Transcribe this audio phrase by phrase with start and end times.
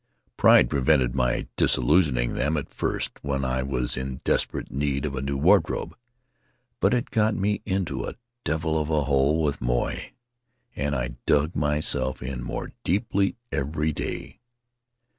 [0.35, 5.21] Pride prevented my disillusioning them at first when I was in desperate need of a
[5.21, 5.95] new wardrobe;
[6.79, 10.13] but it got me into a devil of a hole with Moy,
[10.75, 14.39] and I dug myself in more deeply every day.